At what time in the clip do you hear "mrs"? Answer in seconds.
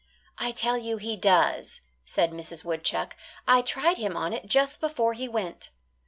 2.31-2.65